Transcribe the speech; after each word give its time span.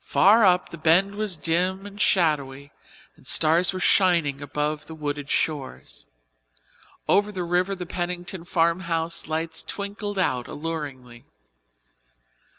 Far 0.00 0.46
up 0.46 0.70
the 0.70 0.78
Bend 0.78 1.14
was 1.14 1.36
dim 1.36 1.84
and 1.84 2.00
shadowy 2.00 2.72
and 3.16 3.26
stars 3.26 3.74
were 3.74 3.80
shining 3.80 4.40
above 4.40 4.86
the 4.86 4.94
wooded 4.94 5.28
shores. 5.28 6.06
Over 7.06 7.30
the 7.30 7.44
river 7.44 7.74
the 7.74 7.84
Pennington 7.84 8.46
farmhouse 8.46 9.26
lights 9.26 9.62
twinkled 9.62 10.18
out 10.18 10.48
alluringly. 10.48 11.26